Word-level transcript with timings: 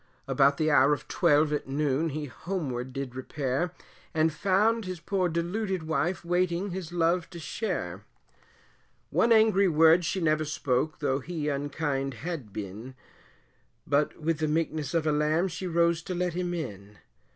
About 0.27 0.57
the 0.57 0.71
hour 0.71 0.93
of 0.93 1.07
twelve 1.07 1.53
at 1.53 1.67
noon, 1.67 2.09
he 2.09 2.25
homeward 2.25 2.91
did 2.91 3.13
repair, 3.13 3.71
And 4.15 4.33
found 4.33 4.83
his 4.85 4.99
poor 4.99 5.29
deluded 5.29 5.83
wife, 5.83 6.25
waiting 6.25 6.71
his 6.71 6.91
love 6.91 7.29
to 7.29 7.37
share 7.37 8.03
One 9.11 9.31
angry 9.31 9.67
word 9.67 10.03
she 10.03 10.19
never 10.19 10.43
spoke, 10.43 10.97
though 11.01 11.19
he 11.19 11.49
unkind 11.49 12.15
had 12.15 12.51
been 12.51 12.95
But 13.85 14.19
with 14.19 14.39
the 14.39 14.47
meekness 14.47 14.95
of 14.95 15.05
a 15.05 15.11
lamb, 15.11 15.47
she 15.49 15.67
rose 15.67 16.01
to 16.01 16.15
let 16.15 16.33
him 16.33 16.51
in. 16.55 16.97